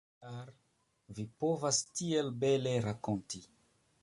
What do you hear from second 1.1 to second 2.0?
vi povas